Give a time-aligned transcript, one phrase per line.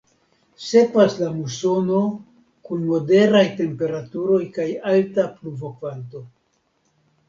[0.67, 1.99] Sekvas la musono
[2.71, 6.29] kun moderaj temperaturoj kaj alta pluvokvanto.